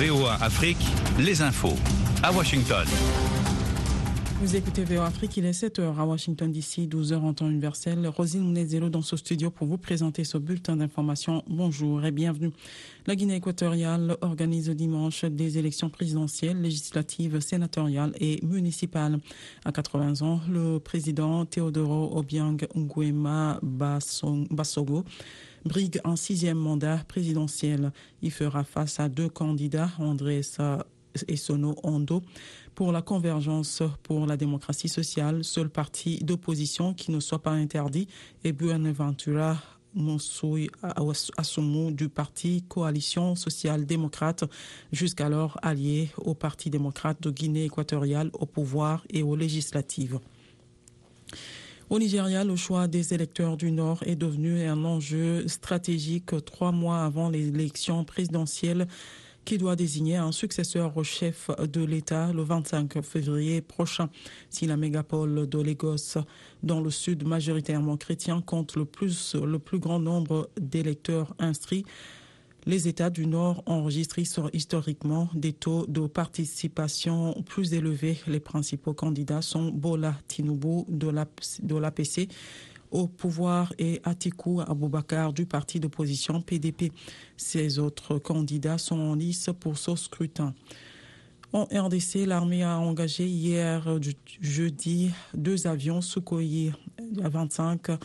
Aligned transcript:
VOA 0.00 0.34
Afrique, 0.40 0.78
les 1.18 1.42
infos. 1.42 1.74
À 2.22 2.30
Washington. 2.30 2.86
Vous 4.40 4.54
écoutez 4.54 4.84
VOA 4.84 5.06
Afrique, 5.06 5.36
il 5.38 5.44
est 5.44 5.50
7h 5.60 5.98
à 5.98 6.04
Washington 6.04 6.52
DC, 6.52 6.86
12h 6.88 7.16
en 7.16 7.34
temps 7.34 7.50
universel. 7.50 8.06
Rosine 8.06 8.42
Mounezelo 8.42 8.90
dans 8.90 9.02
ce 9.02 9.16
studio 9.16 9.50
pour 9.50 9.66
vous 9.66 9.76
présenter 9.76 10.22
ce 10.22 10.38
bulletin 10.38 10.76
d'information. 10.76 11.42
Bonjour 11.48 12.04
et 12.04 12.12
bienvenue. 12.12 12.52
La 13.08 13.16
Guinée 13.16 13.34
équatoriale 13.34 14.16
organise 14.20 14.70
dimanche 14.70 15.24
des 15.24 15.58
élections 15.58 15.90
présidentielles, 15.90 16.62
législatives, 16.62 17.40
sénatoriales 17.40 18.12
et 18.20 18.38
municipales. 18.44 19.18
À 19.64 19.72
80 19.72 20.22
ans, 20.24 20.40
le 20.48 20.78
président 20.78 21.44
Teodoro 21.44 22.16
Obiang 22.16 22.58
Nguema 22.76 23.58
Bassogo 23.62 25.02
brigue 25.64 26.00
un 26.04 26.16
sixième 26.16 26.58
mandat 26.58 26.98
présidentiel. 27.08 27.92
Il 28.22 28.30
fera 28.30 28.64
face 28.64 29.00
à 29.00 29.08
deux 29.08 29.28
candidats, 29.28 29.90
André 29.98 30.42
et 31.26 31.36
Sono 31.36 31.74
Ondo, 31.82 32.22
pour 32.74 32.92
la 32.92 33.02
convergence 33.02 33.82
pour 34.02 34.26
la 34.26 34.36
démocratie 34.36 34.88
sociale, 34.88 35.42
seul 35.44 35.68
parti 35.68 36.18
d'opposition 36.18 36.94
qui 36.94 37.10
ne 37.10 37.20
soit 37.20 37.42
pas 37.42 37.52
interdit, 37.52 38.06
et 38.44 38.52
Buenaventura 38.52 39.56
Monsoui 39.94 40.70
Asumu 41.36 41.92
du 41.92 42.08
parti 42.08 42.62
Coalition 42.68 43.34
sociale-démocrate, 43.34 44.44
jusqu'alors 44.92 45.58
allié 45.62 46.10
au 46.18 46.34
Parti 46.34 46.70
démocrate 46.70 47.20
de 47.22 47.30
Guinée 47.30 47.64
équatoriale 47.64 48.30
au 48.34 48.46
pouvoir 48.46 49.04
et 49.10 49.22
aux 49.22 49.34
législatives. 49.34 50.20
Au 51.90 51.98
Nigeria, 51.98 52.44
le 52.44 52.54
choix 52.54 52.86
des 52.86 53.14
électeurs 53.14 53.56
du 53.56 53.72
Nord 53.72 54.02
est 54.04 54.14
devenu 54.14 54.62
un 54.62 54.84
enjeu 54.84 55.48
stratégique 55.48 56.44
trois 56.44 56.70
mois 56.70 57.02
avant 57.02 57.30
l'élection 57.30 58.04
présidentielle 58.04 58.86
qui 59.46 59.56
doit 59.56 59.74
désigner 59.74 60.16
un 60.16 60.30
successeur 60.30 60.94
au 60.98 61.02
chef 61.02 61.50
de 61.58 61.82
l'État 61.82 62.30
le 62.34 62.42
25 62.42 63.00
février 63.02 63.62
prochain. 63.62 64.10
Si 64.50 64.66
la 64.66 64.76
mégapole 64.76 65.48
de 65.48 65.58
Lagos, 65.62 66.18
dans 66.62 66.82
le 66.82 66.90
sud 66.90 67.26
majoritairement 67.26 67.96
chrétien, 67.96 68.42
compte 68.42 68.76
le 68.76 68.84
plus, 68.84 69.34
le 69.34 69.58
plus 69.58 69.78
grand 69.78 69.98
nombre 69.98 70.50
d'électeurs 70.60 71.34
inscrits, 71.38 71.86
les 72.66 72.88
États 72.88 73.10
du 73.10 73.26
Nord 73.26 73.62
enregistrent 73.66 74.18
historiquement 74.52 75.28
des 75.34 75.52
taux 75.52 75.86
de 75.86 76.06
participation 76.06 77.34
plus 77.46 77.72
élevés. 77.72 78.18
Les 78.26 78.40
principaux 78.40 78.94
candidats 78.94 79.42
sont 79.42 79.70
Bola 79.70 80.14
Tinubu 80.28 80.84
de 80.88 81.76
l'APC 81.78 82.28
au 82.90 83.06
pouvoir 83.06 83.72
et 83.78 84.00
Atiku 84.04 84.60
Abubakar 84.60 85.32
du 85.32 85.46
parti 85.46 85.80
d'opposition 85.80 86.40
PDP. 86.40 86.92
Ces 87.36 87.78
autres 87.78 88.18
candidats 88.18 88.78
sont 88.78 88.98
en 88.98 89.14
lice 89.14 89.50
pour 89.60 89.78
ce 89.78 89.94
scrutin. 89.96 90.54
En 91.52 91.64
RDC, 91.64 92.26
l'armée 92.26 92.62
a 92.62 92.78
engagé 92.78 93.26
hier 93.26 93.98
jeudi 94.40 95.10
deux 95.34 95.66
avions 95.66 96.02
Sukhoi 96.02 96.72
25 97.12 97.98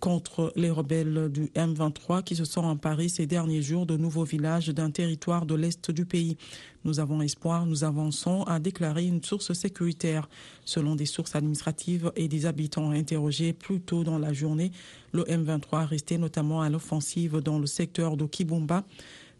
contre 0.00 0.52
les 0.56 0.70
rebelles 0.70 1.28
du 1.30 1.46
M23 1.54 2.22
qui 2.22 2.36
se 2.36 2.44
sont 2.44 2.64
emparés 2.64 3.08
ces 3.08 3.26
derniers 3.26 3.62
jours 3.62 3.86
de 3.86 3.96
nouveaux 3.96 4.24
villages 4.24 4.68
d'un 4.68 4.90
territoire 4.90 5.46
de 5.46 5.54
l'Est 5.54 5.90
du 5.90 6.06
pays. 6.06 6.36
Nous 6.84 7.00
avons 7.00 7.20
espoir, 7.20 7.66
nous 7.66 7.84
avançons, 7.84 8.42
a 8.44 8.58
déclaré 8.58 9.04
une 9.06 9.22
source 9.22 9.52
sécuritaire. 9.52 10.28
Selon 10.64 10.94
des 10.94 11.06
sources 11.06 11.34
administratives 11.34 12.12
et 12.16 12.28
des 12.28 12.46
habitants 12.46 12.90
interrogés 12.90 13.52
plus 13.52 13.80
tôt 13.80 14.04
dans 14.04 14.18
la 14.18 14.32
journée, 14.32 14.72
le 15.12 15.22
M23 15.24 15.86
resté 15.86 16.18
notamment 16.18 16.62
à 16.62 16.70
l'offensive 16.70 17.40
dans 17.40 17.58
le 17.58 17.66
secteur 17.66 18.16
de 18.16 18.26
Kibumba 18.26 18.84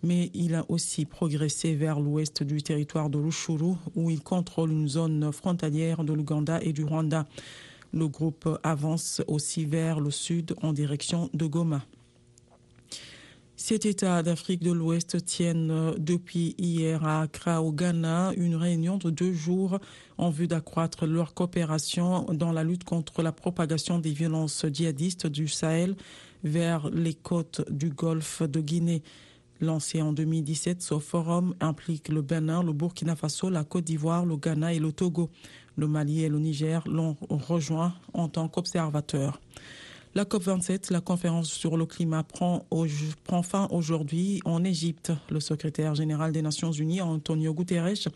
mais 0.02 0.30
il 0.34 0.54
a 0.54 0.64
aussi 0.68 1.04
progressé 1.04 1.74
vers 1.74 2.00
l'ouest 2.00 2.42
du 2.42 2.62
territoire 2.62 3.10
de 3.10 3.18
Rushuru, 3.18 3.74
où 3.94 4.10
il 4.10 4.20
contrôle 4.20 4.70
une 4.70 4.88
zone 4.88 5.32
frontalière 5.32 6.04
de 6.04 6.12
l'Ouganda 6.12 6.60
et 6.62 6.72
du 6.72 6.84
Rwanda. 6.84 7.26
Le 7.92 8.08
groupe 8.08 8.48
avance 8.62 9.22
aussi 9.26 9.64
vers 9.64 10.00
le 10.00 10.10
sud 10.10 10.54
en 10.62 10.72
direction 10.72 11.30
de 11.34 11.46
Goma. 11.46 11.84
Sept 13.58 13.86
États 13.86 14.22
d'Afrique 14.22 14.62
de 14.62 14.70
l'Ouest 14.70 15.24
tiennent 15.24 15.94
depuis 15.96 16.54
hier 16.58 17.02
à 17.04 17.22
Accra 17.22 17.62
au 17.62 17.72
Ghana 17.72 18.32
une 18.36 18.54
réunion 18.54 18.98
de 18.98 19.08
deux 19.08 19.32
jours 19.32 19.78
en 20.18 20.28
vue 20.28 20.46
d'accroître 20.46 21.06
leur 21.06 21.32
coopération 21.32 22.26
dans 22.34 22.52
la 22.52 22.64
lutte 22.64 22.84
contre 22.84 23.22
la 23.22 23.32
propagation 23.32 23.98
des 23.98 24.12
violences 24.12 24.66
djihadistes 24.70 25.26
du 25.26 25.48
Sahel 25.48 25.96
vers 26.44 26.90
les 26.90 27.14
côtes 27.14 27.62
du 27.70 27.88
golfe 27.88 28.42
de 28.42 28.60
Guinée. 28.60 29.02
Lancé 29.62 30.02
en 30.02 30.12
2017, 30.12 30.82
ce 30.82 30.98
forum 30.98 31.54
implique 31.60 32.10
le 32.10 32.20
Bénin, 32.20 32.62
le 32.62 32.74
Burkina 32.74 33.16
Faso, 33.16 33.48
la 33.48 33.64
Côte 33.64 33.84
d'Ivoire, 33.84 34.26
le 34.26 34.36
Ghana 34.36 34.74
et 34.74 34.78
le 34.78 34.92
Togo. 34.92 35.30
Le 35.76 35.86
Mali 35.86 36.22
et 36.22 36.28
le 36.28 36.38
Niger 36.38 36.82
l'ont 36.86 37.16
rejoint 37.28 37.94
en 38.14 38.28
tant 38.28 38.48
qu'observateurs. 38.48 39.40
La 40.16 40.24
COP27, 40.24 40.90
la 40.94 41.02
conférence 41.02 41.50
sur 41.50 41.76
le 41.76 41.84
climat, 41.84 42.22
prend, 42.22 42.64
fin 43.42 43.68
aujourd'hui 43.70 44.40
en 44.46 44.64
Égypte. 44.64 45.12
Le 45.28 45.40
secrétaire 45.40 45.94
général 45.94 46.32
des 46.32 46.40
Nations 46.40 46.72
Unies, 46.72 47.02
Antonio 47.02 47.52
Guterres, 47.52 48.08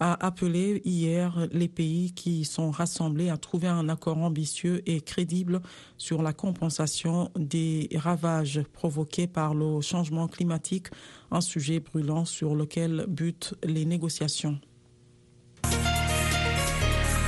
a 0.00 0.26
appelé 0.26 0.80
hier 0.86 1.46
les 1.52 1.68
pays 1.68 2.12
qui 2.12 2.46
sont 2.46 2.70
rassemblés 2.70 3.28
à 3.28 3.36
trouver 3.36 3.68
un 3.68 3.90
accord 3.90 4.16
ambitieux 4.16 4.82
et 4.86 5.02
crédible 5.02 5.60
sur 5.98 6.22
la 6.22 6.32
compensation 6.32 7.30
des 7.36 7.90
ravages 7.96 8.62
provoqués 8.72 9.26
par 9.26 9.54
le 9.54 9.82
changement 9.82 10.28
climatique, 10.28 10.86
un 11.30 11.42
sujet 11.42 11.80
brûlant 11.80 12.24
sur 12.24 12.54
lequel 12.54 13.04
butent 13.08 13.54
les 13.62 13.84
négociations. 13.84 14.58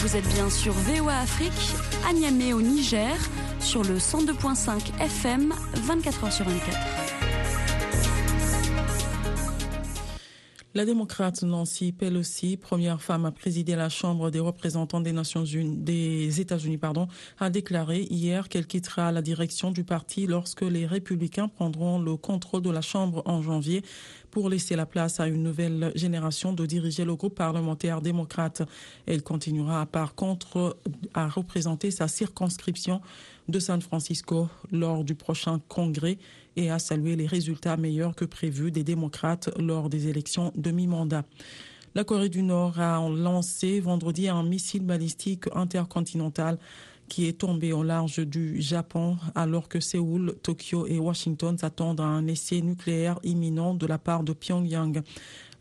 Vous 0.01 0.17
êtes 0.17 0.29
bien 0.29 0.49
sur 0.49 0.73
VOA 0.73 1.17
Afrique, 1.19 1.75
à 2.09 2.13
Niamey 2.13 2.53
au 2.53 2.63
Niger, 2.63 3.17
sur 3.61 3.83
le 3.83 3.97
102.5 3.99 5.01
FM, 5.01 5.53
24 5.75 6.27
h 6.27 6.31
sur 6.31 6.45
24. 6.49 7.18
La 10.79 10.85
démocrate 10.85 11.43
Nancy 11.43 11.91
Pelosi, 11.91 12.57
première 12.57 13.03
femme 13.03 13.25
à 13.25 13.33
présider 13.33 13.75
la 13.75 13.89
Chambre 13.89 14.31
des 14.31 14.39
représentants 14.39 15.01
des 15.01 15.13
des 15.13 16.41
États-Unis, 16.41 16.79
a 17.41 17.51
déclaré 17.51 18.03
hier 18.03 18.49
qu'elle 18.49 18.69
quittera 18.69 19.11
la 19.11 19.21
direction 19.21 19.73
du 19.73 19.83
parti 19.83 20.29
lorsque 20.29 20.63
les 20.63 20.87
républicains 20.87 21.49
prendront 21.49 21.99
le 21.99 22.17
contrôle 22.17 22.63
de 22.63 22.71
la 22.71 22.81
Chambre 22.81 23.25
en 23.27 23.43
janvier 23.43 23.83
pour 24.31 24.49
laisser 24.49 24.77
la 24.77 24.87
place 24.87 25.19
à 25.19 25.27
une 25.27 25.43
nouvelle 25.43 25.91
génération 25.97 26.53
de 26.53 26.65
diriger 26.65 27.05
le 27.05 27.17
groupe 27.17 27.35
parlementaire 27.35 28.01
démocrate. 28.01 28.63
Elle 29.07 29.25
continuera 29.25 29.85
par 29.85 30.15
contre 30.15 30.77
à 31.13 31.29
représenter 31.29 31.91
sa 31.91 32.07
circonscription 32.07 33.01
de 33.49 33.59
San 33.59 33.81
Francisco 33.81 34.49
lors 34.71 35.05
du 35.05 35.15
prochain 35.15 35.61
congrès 35.69 36.19
et 36.57 36.71
à 36.71 36.79
saluer 36.79 37.17
les 37.17 37.27
résultats 37.27 37.77
meilleurs 37.77 38.15
que 38.15 38.25
prévus 38.25 38.71
des 38.71 38.85
démocrates 38.85 39.51
lors 39.59 39.89
des 39.89 40.09
élections 40.09 40.53
de 40.57 40.71
mi-mandat. 40.71 41.25
La 41.95 42.05
Corée 42.05 42.29
du 42.29 42.43
Nord 42.43 42.79
a 42.79 43.09
lancé 43.09 43.81
vendredi 43.81 44.29
un 44.29 44.43
missile 44.43 44.85
balistique 44.85 45.45
intercontinental 45.55 46.59
qui 47.09 47.27
est 47.27 47.39
tombé 47.39 47.73
au 47.73 47.83
large 47.83 48.19
du 48.19 48.61
Japon 48.61 49.17
alors 49.35 49.69
que 49.69 49.81
Séoul, 49.81 50.35
Tokyo 50.43 50.87
et 50.87 50.99
Washington 50.99 51.57
s'attendent 51.57 52.01
à 52.01 52.05
un 52.05 52.27
essai 52.27 52.61
nucléaire 52.61 53.19
imminent 53.23 53.75
de 53.75 53.87
la 53.87 53.99
part 53.99 54.23
de 54.23 54.35
Pyongyang. 54.35 55.03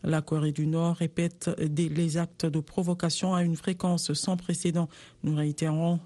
La 0.04 0.20
Corée 0.20 0.52
du 0.52 0.66
Nord 0.66 0.96
répète 0.96 1.50
les 1.58 2.18
actes 2.18 2.46
de 2.46 2.60
provocation 2.60 3.34
à 3.34 3.42
une 3.42 3.56
fréquence 3.56 4.12
sans 4.12 4.36
précédent. 4.36 4.88
Nous 5.24 5.34
réitérons 5.34 5.98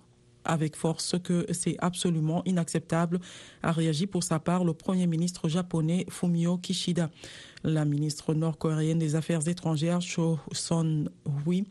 avec 0.44 0.76
force 0.76 1.16
que 1.22 1.47
c'est 1.53 1.76
absolument 1.78 2.42
inacceptable, 2.44 3.20
a 3.62 3.72
réagi 3.72 4.06
pour 4.06 4.25
sa 4.25 4.38
part 4.38 4.64
le 4.64 4.75
Premier 4.75 5.06
ministre 5.06 5.49
japonais 5.49 6.06
Fumio 6.08 6.58
Kishida. 6.58 7.11
La 7.64 7.84
ministre 7.84 8.34
nord-coréenne 8.34 8.99
des 8.99 9.14
Affaires 9.14 9.46
étrangères 9.46 10.00
Cho 10.00 10.38
Son-hui 10.52 11.66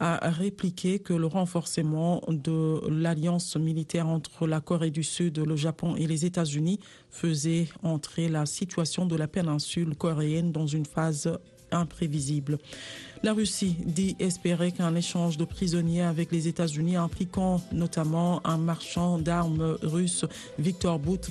a 0.00 0.30
répliqué 0.30 0.98
que 0.98 1.12
le 1.12 1.26
renforcement 1.26 2.22
de 2.26 2.80
l'alliance 2.88 3.54
militaire 3.54 4.08
entre 4.08 4.48
la 4.48 4.60
Corée 4.60 4.90
du 4.90 5.04
Sud, 5.04 5.38
le 5.38 5.54
Japon 5.54 5.94
et 5.94 6.08
les 6.08 6.24
États-Unis 6.24 6.80
faisait 7.08 7.68
entrer 7.84 8.28
la 8.28 8.44
situation 8.44 9.06
de 9.06 9.14
la 9.14 9.28
péninsule 9.28 9.94
coréenne 9.94 10.50
dans 10.50 10.66
une 10.66 10.86
phase 10.86 11.38
imprévisible. 11.72 12.58
La 13.22 13.32
Russie 13.32 13.76
dit 13.84 14.16
espérer 14.18 14.72
qu'un 14.72 14.94
échange 14.96 15.36
de 15.36 15.44
prisonniers 15.44 16.02
avec 16.02 16.32
les 16.32 16.48
États-Unis 16.48 16.96
impliquant 16.96 17.60
notamment 17.70 18.44
un 18.44 18.58
marchand 18.58 19.18
d'armes 19.18 19.78
russe, 19.82 20.24
Victor 20.58 20.98
Bout, 20.98 21.30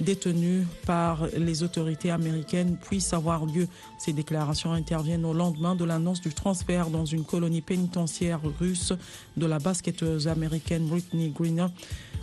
détenu 0.00 0.66
par 0.86 1.26
les 1.36 1.62
autorités 1.62 2.10
américaines 2.10 2.76
puisse 2.76 3.12
avoir 3.12 3.46
lieu. 3.46 3.68
Ces 3.98 4.12
déclarations 4.12 4.72
interviennent 4.72 5.24
au 5.24 5.32
lendemain 5.32 5.74
de 5.74 5.84
l'annonce 5.84 6.20
du 6.20 6.34
transfert 6.34 6.90
dans 6.90 7.04
une 7.04 7.24
colonie 7.24 7.60
pénitentiaire 7.60 8.40
russe 8.58 8.92
de 9.36 9.46
la 9.46 9.58
basketteuse 9.58 10.28
américaine 10.28 10.86
Britney 10.86 11.30
Greener, 11.30 11.66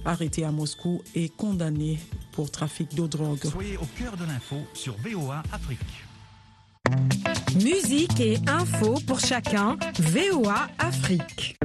arrêtée 0.05 0.43
à 0.43 0.51
Moscou 0.51 1.01
et 1.15 1.29
condamnée 1.29 1.99
pour 2.31 2.51
trafic 2.51 2.93
de 2.95 3.07
drogue. 3.07 3.45
Soyez 3.45 3.77
au 3.77 3.85
cœur 3.97 4.15
de 4.17 4.25
l'info 4.25 4.57
sur 4.73 4.95
VOA 4.97 5.43
Afrique. 5.51 6.06
Musique 7.55 8.19
et 8.19 8.37
info 8.47 8.95
pour 9.07 9.19
chacun. 9.19 9.77
VOA 9.99 10.67
Afrique. 10.79 11.57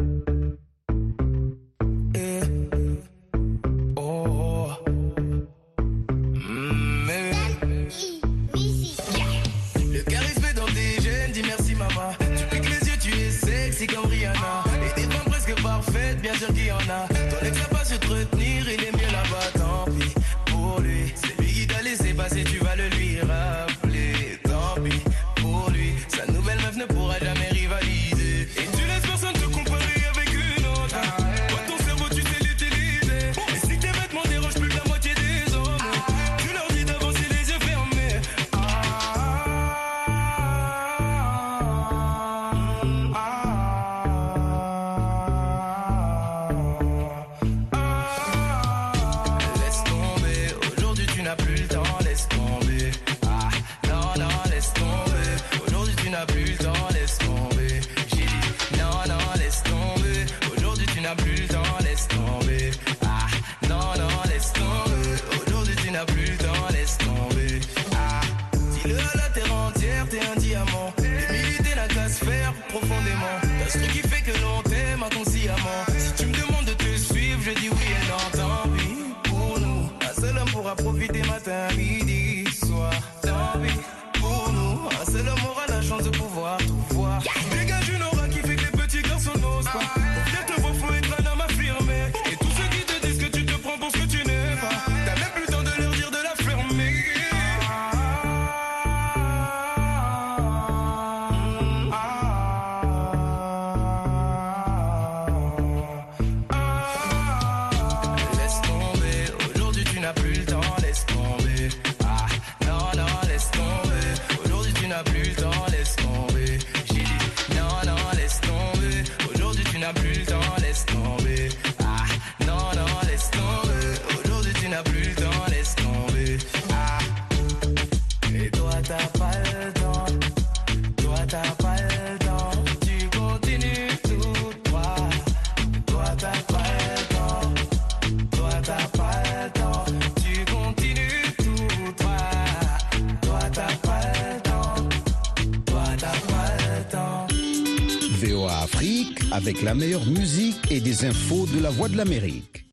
Avec 149.33 149.63
la 149.63 149.75
meilleure 149.75 150.05
musique 150.07 150.71
et 150.71 150.81
des 150.81 151.07
infos 151.07 151.47
de 151.47 151.61
la 151.61 151.71
Voix 151.71 151.89
de 151.89 151.97
l'Amérique. 151.97 152.67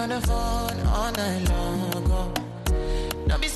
on 0.00 0.08
the 0.08 0.26
phone. 0.26 1.67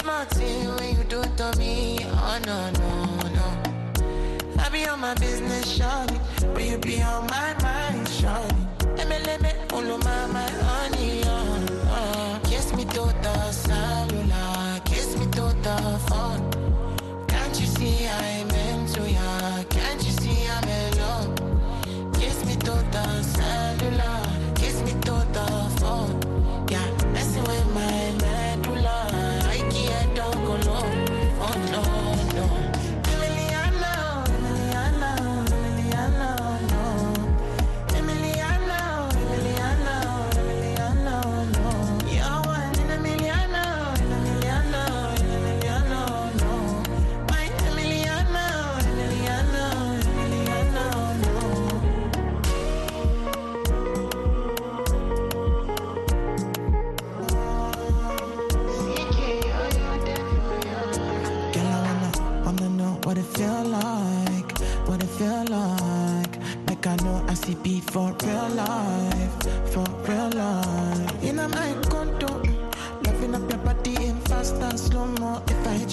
Don't 0.04 0.38
be 0.38 0.66
when 0.66 0.96
you 0.96 1.04
do 1.04 1.20
it 1.20 1.36
to 1.36 1.56
me. 1.58 1.98
Oh 2.02 2.40
no, 2.44 2.70
no, 2.70 3.28
no. 3.36 4.62
I 4.62 4.68
be 4.68 4.84
on 4.86 5.00
my 5.00 5.14
business, 5.14 5.78
shawty. 5.78 6.18
But 6.52 6.64
you 6.64 6.78
be 6.78 7.00
on 7.02 7.26
my 7.26 7.54
mind, 7.62 8.06
shawty. 8.08 8.62
Follow 9.72 9.98
my, 9.98 10.26
my 10.26 10.50
honey, 10.50 11.21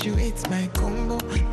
it's 0.06 0.50
my 0.50 0.68
combo. 0.74 1.49